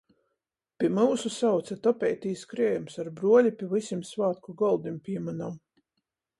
[0.77, 2.97] Pi myusu sauce- topeitīs kriejums.
[3.05, 5.65] Ar bruoli pi vysim svātku goldim pīmynom!